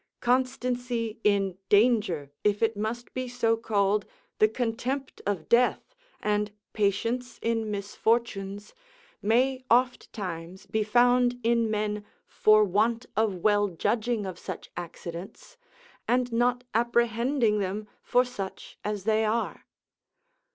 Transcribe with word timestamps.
Constancy 0.19 1.19
in 1.23 1.59
danger, 1.69 2.31
if 2.43 2.63
it 2.63 2.75
must 2.75 3.13
be 3.13 3.27
so 3.27 3.55
called, 3.55 4.03
the 4.39 4.47
contempt 4.47 5.21
of 5.27 5.47
death, 5.47 5.93
and 6.23 6.51
patience 6.73 7.37
in 7.43 7.69
misfortunes, 7.69 8.73
may 9.21 9.63
ofttimes 9.69 10.65
be 10.65 10.81
found 10.83 11.39
in 11.43 11.69
men 11.69 12.03
for 12.25 12.63
want 12.63 13.05
of 13.15 13.35
well 13.43 13.67
judging 13.67 14.25
of 14.25 14.39
such 14.39 14.71
accidents, 14.75 15.55
and 16.07 16.33
not 16.33 16.63
apprehending 16.73 17.59
them 17.59 17.87
for 18.01 18.25
such 18.25 18.79
as 18.83 19.03
they 19.03 19.23
are. 19.23 19.67